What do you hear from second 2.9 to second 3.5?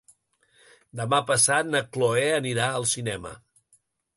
cinema.